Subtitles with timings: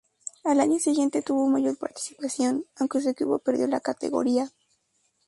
[0.43, 4.49] Al año siguiente tuvo mayor participación, aunque su equipo perdió la categoría.